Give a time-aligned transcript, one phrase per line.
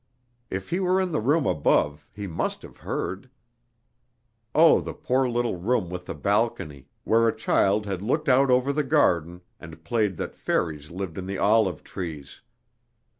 [0.49, 3.29] If he were in the room above, he must have heard.
[4.55, 8.73] Oh, the poor little room with the balcony, where a child had looked out over
[8.73, 12.41] the garden, and played that fairies lived in the olive trees!